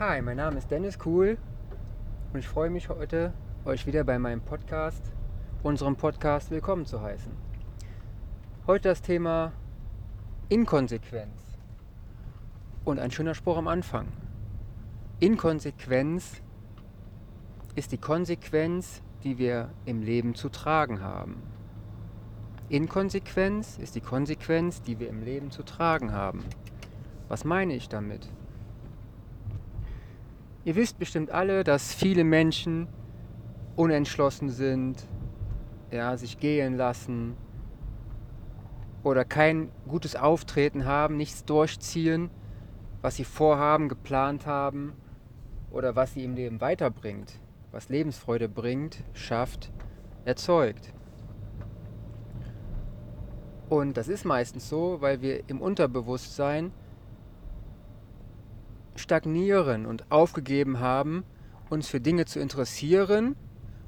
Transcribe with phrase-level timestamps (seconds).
[0.00, 1.38] Hi, mein Name ist Dennis Kuhl
[2.32, 3.32] und ich freue mich heute,
[3.64, 5.02] euch wieder bei meinem Podcast,
[5.64, 7.32] unserem Podcast, willkommen zu heißen.
[8.68, 9.50] Heute das Thema
[10.50, 11.58] Inkonsequenz
[12.84, 14.06] und ein schöner Spruch am Anfang.
[15.18, 16.42] Inkonsequenz
[17.74, 21.42] ist die Konsequenz, die wir im Leben zu tragen haben.
[22.68, 26.44] Inkonsequenz ist die Konsequenz, die wir im Leben zu tragen haben.
[27.26, 28.28] Was meine ich damit?
[30.64, 32.88] Ihr wisst bestimmt alle, dass viele Menschen
[33.76, 35.06] unentschlossen sind,
[35.90, 37.36] ja, sich gehen lassen
[39.02, 42.30] oder kein gutes Auftreten haben, nichts durchziehen,
[43.00, 44.94] was sie vorhaben, geplant haben
[45.70, 47.38] oder was sie im Leben weiterbringt,
[47.70, 49.70] was Lebensfreude bringt, schafft,
[50.24, 50.92] erzeugt.
[53.68, 56.72] Und das ist meistens so, weil wir im Unterbewusstsein
[58.98, 61.24] stagnieren und aufgegeben haben,
[61.70, 63.36] uns für Dinge zu interessieren.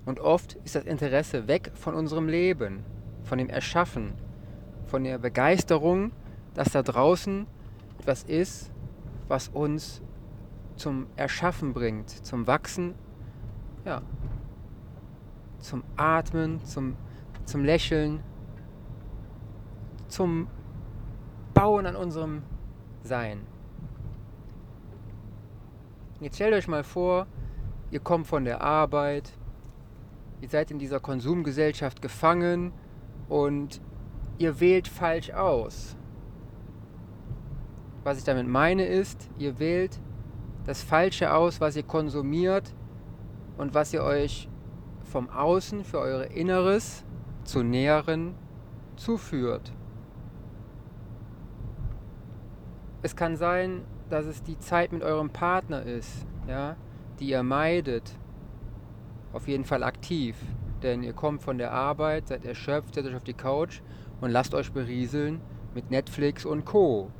[0.06, 2.84] Und oft ist das Interesse weg von unserem Leben,
[3.24, 4.14] von dem Erschaffen,
[4.86, 6.12] von der Begeisterung,
[6.54, 7.46] dass da draußen
[7.98, 8.70] etwas ist,
[9.28, 10.00] was uns
[10.76, 12.94] zum Erschaffen bringt, zum Wachsen,
[13.84, 14.02] ja,
[15.58, 16.96] zum Atmen, zum,
[17.44, 18.20] zum Lächeln,
[20.08, 20.48] zum
[21.54, 22.42] Bauen an unserem
[23.02, 23.49] Sein.
[26.20, 27.26] Jetzt stellt euch mal vor,
[27.90, 29.32] ihr kommt von der Arbeit,
[30.42, 32.72] ihr seid in dieser Konsumgesellschaft gefangen
[33.30, 33.80] und
[34.36, 35.96] ihr wählt falsch aus.
[38.04, 39.98] Was ich damit meine ist, ihr wählt
[40.66, 42.74] das Falsche aus, was ihr konsumiert
[43.56, 44.50] und was ihr euch
[45.04, 47.02] vom Außen für eure Inneres
[47.44, 48.34] zu näheren
[48.96, 49.72] zuführt.
[53.00, 56.76] Es kann sein, dass es die Zeit mit eurem Partner ist, ja,
[57.18, 58.18] die ihr meidet.
[59.32, 60.36] Auf jeden Fall aktiv.
[60.82, 63.80] Denn ihr kommt von der Arbeit, seid erschöpft, setzt euch auf die Couch
[64.20, 65.40] und lasst euch berieseln
[65.74, 67.10] mit Netflix und Co.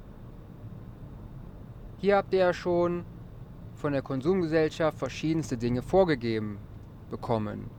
[1.98, 3.04] Hier habt ihr ja schon
[3.74, 6.58] von der Konsumgesellschaft verschiedenste Dinge vorgegeben
[7.10, 7.70] bekommen.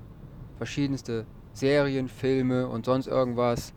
[0.57, 3.73] Verschiedenste Serien, Filme und sonst irgendwas.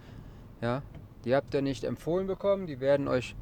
[0.60, 0.82] Ja,
[1.24, 3.34] die habt ihr nicht empfohlen bekommen, die werden euch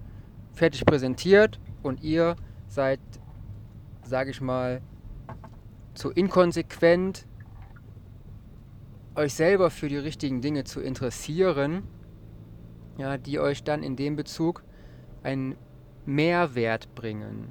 [0.53, 2.37] fertig präsentiert und ihr
[2.69, 3.01] seid,
[4.05, 4.81] sage ich mal,
[5.95, 7.27] zu inkonsequent,
[9.15, 11.83] euch selber für die richtigen Dinge zu interessieren,
[12.97, 14.65] ja, die euch dann in dem Bezug
[15.23, 15.57] einen
[16.07, 17.49] Mehrwert bringen.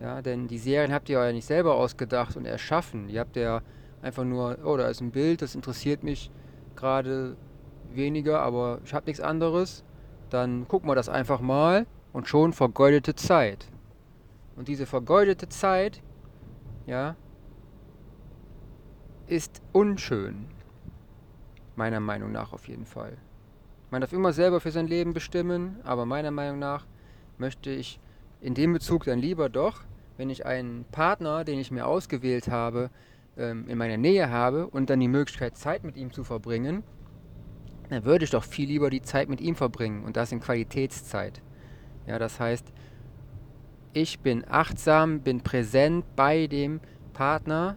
[0.00, 3.08] Ja, denn die Serien habt ihr ja nicht selber ausgedacht und erschaffen.
[3.08, 3.62] Ihr habt ja
[4.02, 6.30] einfach nur, oh, da ist ein Bild, das interessiert mich
[6.76, 7.36] gerade
[7.92, 9.84] weniger, aber ich habe nichts anderes.
[10.30, 13.66] Dann gucken wir das einfach mal und schon vergeudete Zeit.
[14.56, 16.00] Und diese vergeudete Zeit,
[16.86, 17.16] ja,
[19.26, 20.46] ist unschön.
[21.76, 23.18] Meiner Meinung nach auf jeden Fall.
[23.90, 26.86] Man darf immer selber für sein Leben bestimmen, aber meiner Meinung nach
[27.36, 27.98] möchte ich
[28.40, 29.82] in dem Bezug dann lieber doch,
[30.16, 32.90] wenn ich einen Partner, den ich mir ausgewählt habe,
[33.36, 36.84] ähm, in meiner Nähe habe und dann die Möglichkeit, Zeit mit ihm zu verbringen,
[37.88, 41.42] dann würde ich doch viel lieber die Zeit mit ihm verbringen und das in Qualitätszeit.
[42.06, 42.66] Ja, das heißt,
[43.92, 46.80] ich bin achtsam, bin präsent bei dem
[47.12, 47.76] Partner,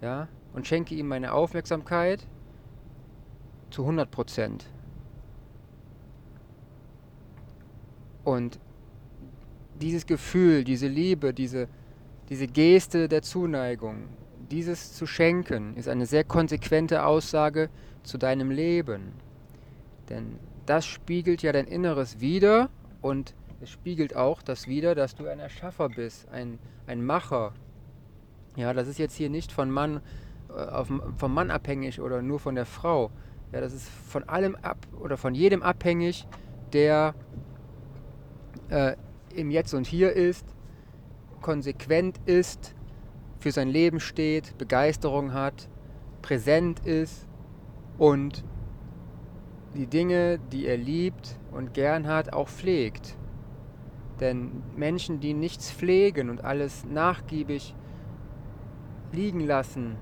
[0.00, 2.26] ja, und schenke ihm meine Aufmerksamkeit
[3.70, 4.66] zu 100 Prozent.
[8.24, 8.58] Und
[9.80, 11.68] dieses Gefühl, diese Liebe, diese,
[12.28, 14.08] diese Geste der Zuneigung,
[14.50, 17.70] dieses zu schenken, ist eine sehr konsequente Aussage
[18.02, 19.12] zu deinem Leben.
[20.08, 22.68] Denn das spiegelt ja dein Inneres wider
[23.00, 27.52] und es spiegelt auch das wieder, dass du ein Erschaffer bist, ein, ein Macher.
[28.56, 30.00] Ja, das ist jetzt hier nicht von Mann,
[30.48, 33.10] äh, auf, vom Mann abhängig oder nur von der Frau.
[33.52, 36.26] Ja, das ist von allem ab oder von jedem abhängig,
[36.72, 37.14] der
[38.70, 38.96] äh,
[39.34, 40.46] im Jetzt und Hier ist,
[41.42, 42.74] konsequent ist,
[43.38, 45.68] für sein Leben steht, Begeisterung hat,
[46.22, 47.26] präsent ist
[47.98, 48.44] und
[49.74, 53.16] die Dinge, die er liebt und gern hat, auch pflegt.
[54.20, 57.74] Denn Menschen, die nichts pflegen und alles nachgiebig
[59.12, 59.96] liegen lassen,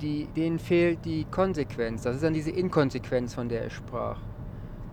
[0.00, 2.02] die, denen fehlt die Konsequenz.
[2.02, 4.20] Das ist dann diese Inkonsequenz, von der ich sprach.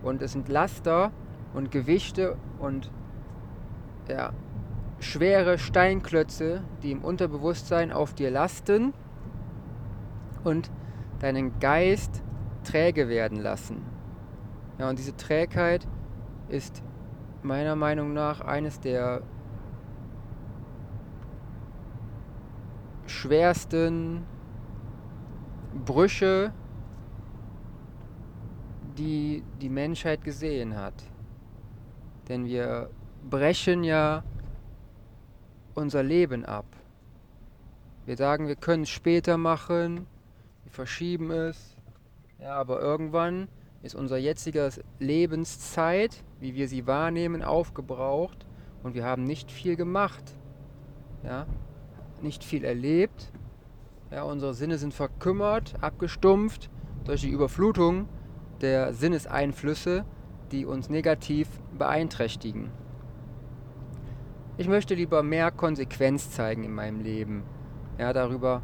[0.02, 1.12] Und es sind Laster
[1.52, 2.90] und Gewichte und
[4.08, 4.32] ja,
[4.98, 8.92] schwere Steinklötze, die im Unterbewusstsein auf dir lasten
[10.42, 10.70] und
[11.20, 12.22] deinen Geist
[12.64, 13.82] träge werden lassen.
[14.78, 15.86] Ja, und diese Trägheit
[16.54, 16.82] ist
[17.42, 19.22] meiner Meinung nach eines der
[23.06, 24.24] schwersten
[25.84, 26.52] Brüche,
[28.96, 30.94] die die Menschheit gesehen hat.
[32.28, 32.88] Denn wir
[33.28, 34.22] brechen ja
[35.74, 36.66] unser Leben ab.
[38.06, 40.06] Wir sagen, wir können es später machen,
[40.62, 41.76] wir verschieben es,
[42.38, 43.48] ja, aber irgendwann
[43.84, 48.46] ist unser jetziger Lebenszeit, wie wir sie wahrnehmen, aufgebraucht
[48.82, 50.34] und wir haben nicht viel gemacht,
[51.22, 51.46] ja,
[52.22, 53.30] nicht viel erlebt.
[54.10, 56.70] Ja, unsere Sinne sind verkümmert, abgestumpft
[57.04, 58.08] durch die Überflutung
[58.62, 60.06] der Sinneseinflüsse,
[60.50, 62.70] die uns negativ beeinträchtigen.
[64.56, 67.42] Ich möchte lieber mehr Konsequenz zeigen in meinem Leben.
[67.98, 68.62] Ja, darüber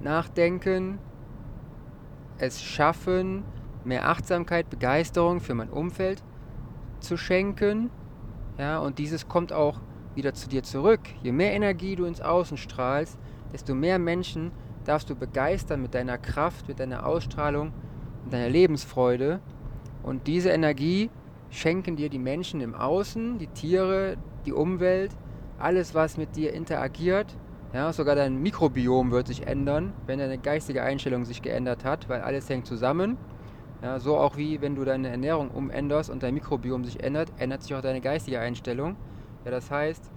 [0.00, 0.98] nachdenken,
[2.38, 3.44] es schaffen,
[3.84, 6.22] mehr Achtsamkeit, Begeisterung für mein Umfeld
[7.00, 7.90] zu schenken.
[8.58, 9.80] Ja, und dieses kommt auch
[10.14, 11.00] wieder zu dir zurück.
[11.22, 13.18] Je mehr Energie du ins Außen strahlst,
[13.52, 14.52] desto mehr Menschen
[14.84, 17.72] darfst du begeistern mit deiner Kraft, mit deiner Ausstrahlung,
[18.24, 19.40] mit deiner Lebensfreude.
[20.02, 21.10] Und diese Energie
[21.50, 25.12] schenken dir die Menschen im Außen, die Tiere, die Umwelt,
[25.58, 27.36] alles, was mit dir interagiert.
[27.72, 32.20] Ja, sogar dein Mikrobiom wird sich ändern, wenn deine geistige Einstellung sich geändert hat, weil
[32.20, 33.16] alles hängt zusammen.
[33.84, 37.62] Ja, so auch wie wenn du deine Ernährung umänderst und dein Mikrobiom sich ändert, ändert
[37.62, 38.96] sich auch deine geistige Einstellung.
[39.44, 40.10] Ja, das heißt,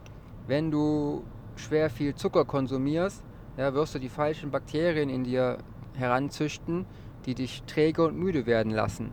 [0.48, 1.25] wenn du
[1.58, 3.25] schwer viel Zucker konsumierst,
[3.58, 5.58] ja, wirst du die falschen Bakterien in dir
[5.96, 6.86] heranzüchten,
[7.25, 9.12] die dich träge und müde werden lassen.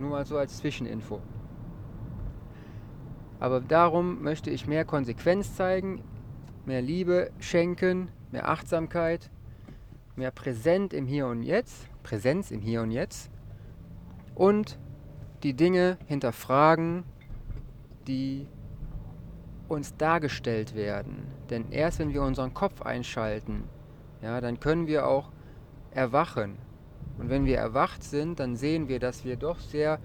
[0.00, 1.20] Nur mal so als Zwischeninfo.
[3.38, 6.02] Aber darum möchte ich mehr Konsequenz zeigen,
[6.64, 9.30] mehr Liebe schenken, mehr Achtsamkeit,
[10.16, 13.30] mehr Präsent im Hier und Jetzt, Präsenz im Hier und Jetzt
[14.36, 14.78] und
[15.42, 17.02] die Dinge hinterfragen,
[18.06, 18.46] die
[19.68, 21.26] uns dargestellt werden.
[21.50, 23.64] Denn erst wenn wir unseren Kopf einschalten,
[24.22, 25.32] ja, dann können wir auch
[25.90, 26.56] erwachen.
[27.18, 29.98] Und wenn wir erwacht sind, dann sehen wir, dass wir doch sehr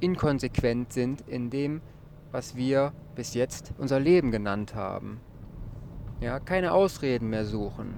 [0.00, 1.80] inkonsequent sind in dem,
[2.32, 5.20] was wir bis jetzt unser Leben genannt haben.
[6.20, 7.94] Ja, keine Ausreden mehr suchen.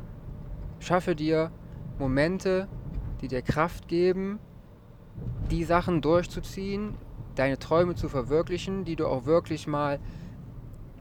[0.81, 1.51] Schaffe dir
[1.99, 2.69] Momente,
[3.21, 4.39] die dir Kraft geben,
[5.51, 6.95] die Sachen durchzuziehen,
[7.35, 9.99] deine Träume zu verwirklichen, die du auch wirklich mal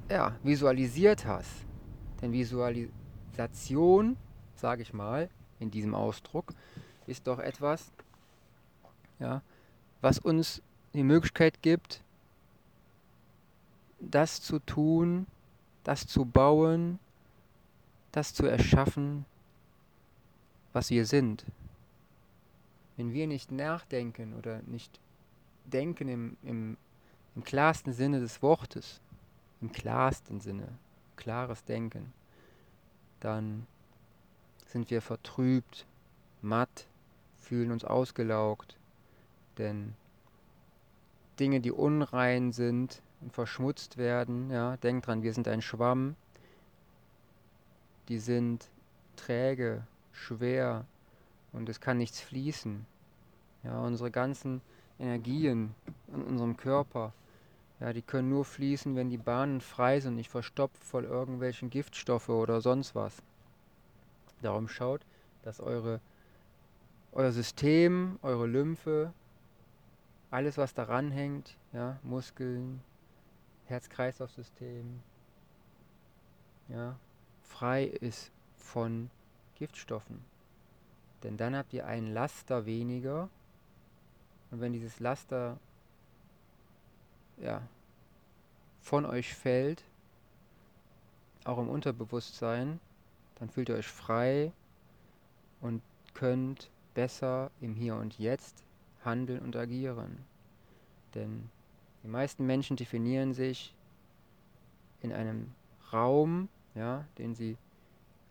[0.09, 1.65] ja, visualisiert hast.
[2.21, 4.17] Denn Visualisation,
[4.55, 5.29] sage ich mal,
[5.59, 6.53] in diesem Ausdruck,
[7.07, 7.91] ist doch etwas,
[9.19, 9.41] ja,
[10.01, 10.61] was uns
[10.93, 12.01] die Möglichkeit gibt,
[13.99, 15.27] das zu tun,
[15.83, 16.99] das zu bauen,
[18.11, 19.25] das zu erschaffen,
[20.71, 21.45] was wir sind.
[22.97, 24.99] Wenn wir nicht nachdenken oder nicht
[25.65, 26.77] denken im, im,
[27.35, 29.01] im klarsten Sinne des Wortes,
[29.61, 30.67] im klarsten Sinne,
[31.15, 32.13] klares Denken,
[33.19, 33.65] dann
[34.65, 35.85] sind wir vertrübt,
[36.41, 36.87] matt,
[37.37, 38.77] fühlen uns ausgelaugt,
[39.57, 39.95] denn
[41.39, 44.51] Dinge, die unrein sind, und verschmutzt werden.
[44.51, 46.15] Ja, denk dran, wir sind ein Schwamm.
[48.09, 48.69] Die sind
[49.15, 50.85] träge, schwer
[51.53, 52.85] und es kann nichts fließen.
[53.63, 54.61] Ja, unsere ganzen
[54.99, 55.73] Energien
[56.07, 57.13] in unserem Körper,
[57.79, 62.29] ja, die können nur fließen, wenn die Bahnen frei sind, nicht verstopft voll irgendwelchen Giftstoffe
[62.29, 63.21] oder sonst was.
[64.41, 65.01] Darum schaut,
[65.43, 66.01] dass eure,
[67.13, 69.13] euer System, eure Lymphe,
[70.31, 72.81] alles was daran hängt, ja, Muskeln,
[73.65, 74.99] Herz-Kreislauf-System
[76.69, 76.97] ja,
[77.41, 79.09] frei ist von
[79.55, 80.32] Giftstoffen.
[81.23, 83.29] Denn dann habt ihr ein Laster weniger.
[84.51, 85.57] Und wenn dieses Laster
[87.37, 87.61] ja,
[88.81, 89.83] von euch fällt,
[91.45, 92.79] auch im Unterbewusstsein,
[93.35, 94.51] dann fühlt ihr euch frei
[95.61, 95.81] und
[96.13, 98.63] könnt besser im Hier und Jetzt
[99.03, 100.19] handeln und agieren.
[101.15, 101.49] Denn
[102.03, 103.73] die meisten Menschen definieren sich
[105.01, 105.53] in einem
[105.91, 107.57] Raum, ja, den sie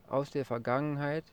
[0.08, 1.24] aus der Vergangenheit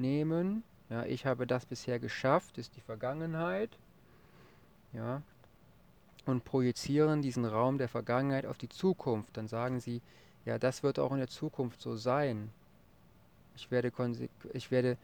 [0.00, 0.62] herausnehmen.
[0.88, 3.78] Ja, ich habe das bisher geschafft, ist die Vergangenheit.
[4.92, 5.22] Ja,
[6.26, 9.36] und projizieren diesen Raum der Vergangenheit auf die Zukunft.
[9.36, 10.02] Dann sagen sie,
[10.44, 12.50] ja, das wird auch in der Zukunft so sein.
[13.54, 13.92] Ich werde,
[14.52, 14.96] ich werde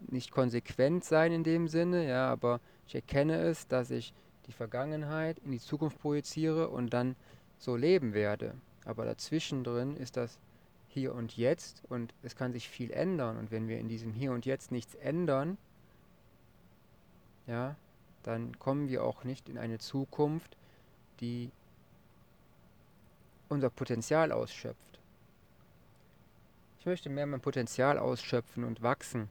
[0.00, 4.12] nicht konsequent sein in dem Sinne, ja, aber ich erkenne es, dass ich
[4.46, 7.16] die Vergangenheit in die Zukunft projiziere und dann
[7.58, 8.54] so leben werde.
[8.84, 10.38] Aber dazwischen drin ist das
[10.92, 13.38] Hier und Jetzt und es kann sich viel ändern.
[13.38, 15.56] Und wenn wir in diesem Hier und Jetzt nichts ändern,
[17.46, 17.76] ja,
[18.22, 20.56] dann kommen wir auch nicht in eine Zukunft,
[21.20, 21.50] die
[23.48, 25.00] unser Potenzial ausschöpft.
[26.78, 29.30] Ich möchte mehr mein Potenzial ausschöpfen und wachsen.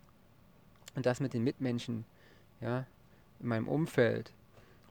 [0.96, 2.06] Und das mit den Mitmenschen,
[2.60, 2.86] ja,
[3.40, 4.34] in meinem Umfeld.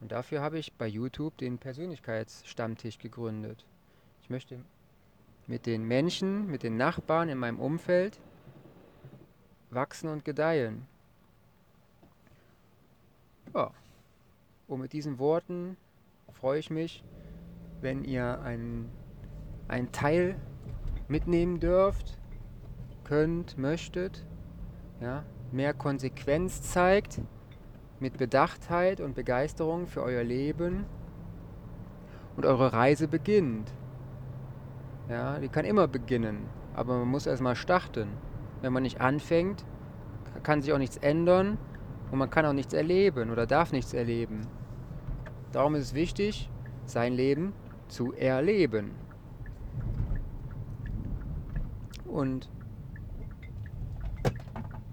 [0.00, 3.65] Und dafür habe ich bei YouTube den Persönlichkeitsstammtisch gegründet.
[4.23, 4.61] Ich möchte
[5.50, 8.21] mit den Menschen, mit den Nachbarn in meinem Umfeld
[9.71, 10.87] wachsen und gedeihen.
[13.52, 13.73] Ja.
[14.69, 15.76] Und mit diesen Worten
[16.33, 17.02] freue ich mich,
[17.80, 18.92] wenn ihr einen,
[19.90, 20.37] Teil
[21.09, 22.16] mitnehmen dürft,
[23.02, 24.25] könnt, möchtet,
[25.00, 27.21] ja, mehr Konsequenz zeigt,
[27.99, 30.87] mit Bedachtheit und Begeisterung für euer Leben
[32.37, 33.73] und eure Reise beginnt.
[35.11, 38.11] Ja, die kann immer beginnen, aber man muss erstmal starten.
[38.62, 39.64] Wenn man nicht anfängt,
[40.45, 41.59] kann sich auch nichts ändern
[42.12, 44.47] und man kann auch nichts erleben oder darf nichts erleben.
[45.50, 46.49] Darum ist es wichtig,
[46.85, 47.52] sein Leben
[47.88, 48.93] zu erleben.
[52.05, 52.49] Und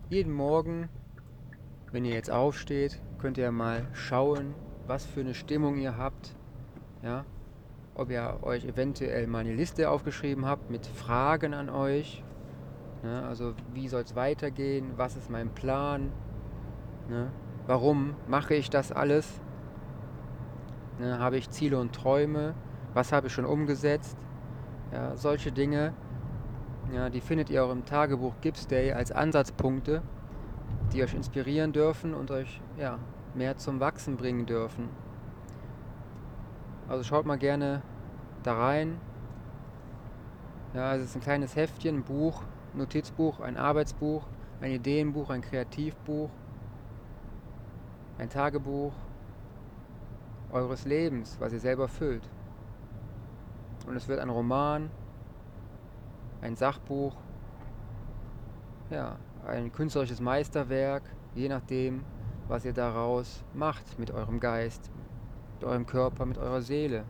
[0.09, 0.89] jeden Morgen,
[1.91, 4.55] wenn ihr jetzt aufsteht, könnt ihr mal schauen,
[4.87, 6.35] was für eine Stimmung ihr habt.
[7.03, 7.23] Ja?
[7.97, 12.23] Ob ihr euch eventuell mal eine Liste aufgeschrieben habt mit Fragen an euch.
[13.01, 13.23] Ne?
[13.23, 14.91] Also wie soll es weitergehen?
[14.97, 16.11] Was ist mein Plan?
[17.09, 17.31] Ne?
[17.65, 19.41] Warum mache ich das alles?
[20.99, 21.17] Ne?
[21.17, 22.53] Habe ich Ziele und Träume?
[22.93, 24.15] Was habe ich schon umgesetzt?
[24.91, 25.93] Ja, solche Dinge,
[26.93, 30.03] ja, die findet ihr auch im Tagebuch Gibbs Day als Ansatzpunkte,
[30.93, 32.99] die euch inspirieren dürfen und euch ja,
[33.33, 34.87] mehr zum Wachsen bringen dürfen.
[36.87, 37.81] Also schaut mal gerne
[38.43, 38.99] da rein.
[40.73, 44.25] Ja, es ist ein kleines Heftchen, ein Buch, ein Notizbuch, ein Arbeitsbuch,
[44.61, 46.29] ein Ideenbuch, ein Kreativbuch,
[48.17, 48.93] ein Tagebuch
[50.51, 52.27] eures Lebens, was ihr selber füllt.
[53.85, 54.89] Und es wird ein Roman,
[56.41, 57.15] ein Sachbuch,
[58.89, 61.03] ja, ein künstlerisches Meisterwerk,
[61.35, 62.03] je nachdem,
[62.47, 64.89] was ihr daraus macht mit eurem Geist,
[65.57, 67.03] mit eurem Körper, mit eurer Seele.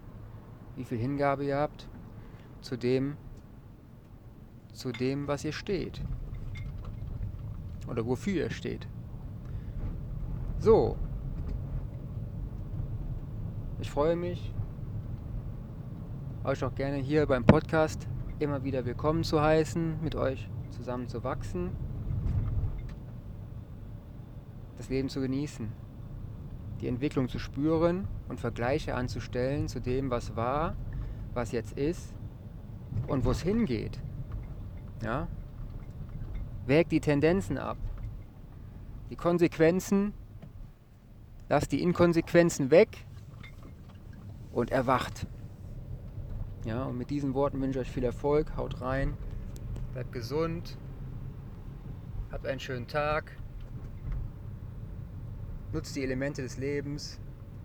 [0.77, 1.89] Wie viel Hingabe ihr habt
[2.61, 3.17] zu dem,
[4.71, 6.01] zu dem, was ihr steht.
[7.89, 8.87] Oder wofür ihr steht.
[10.59, 10.95] So.
[13.81, 14.53] Ich freue mich,
[16.45, 18.07] euch auch gerne hier beim Podcast
[18.39, 21.71] immer wieder willkommen zu heißen, mit euch zusammen zu wachsen,
[24.77, 25.71] das Leben zu genießen,
[26.81, 30.75] die Entwicklung zu spüren und Vergleiche anzustellen zu dem, was war,
[31.33, 32.13] was jetzt ist
[33.07, 33.99] und wo es hingeht.
[35.03, 35.27] Ja?
[36.65, 37.77] Wägt die Tendenzen ab,
[39.09, 40.13] die Konsequenzen,
[41.49, 43.05] lasst die Inkonsequenzen weg
[44.51, 45.27] und erwacht.
[46.65, 48.57] Ja, und mit diesen Worten wünsche ich euch viel Erfolg.
[48.57, 49.13] Haut rein,
[49.93, 50.77] bleibt gesund,
[52.31, 53.31] habt einen schönen Tag,
[55.71, 57.19] nutzt die Elemente des Lebens.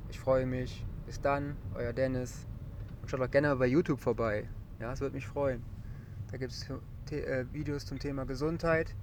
[0.09, 0.85] Ich freue mich.
[1.06, 2.47] Bis dann, euer Dennis.
[3.00, 4.49] Und schaut auch gerne bei YouTube vorbei.
[4.80, 5.62] Ja, es würde mich freuen.
[6.30, 6.68] Da gibt es
[7.11, 8.94] äh, Videos zum Thema Gesundheit,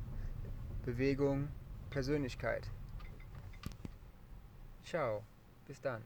[0.84, 1.50] Bewegung,
[1.90, 2.70] Persönlichkeit.
[4.84, 5.24] Ciao,
[5.68, 6.02] bis dann.